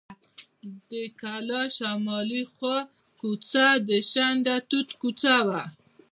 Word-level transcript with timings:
د 0.89 0.91
کلا 1.21 1.61
شمالي 1.77 2.43
خوا 2.53 2.77
کوڅه 3.19 3.65
د 3.89 3.91
شنډه 4.11 4.55
توت 4.69 4.89
کوڅه 5.01 5.35
وه. 5.47 5.61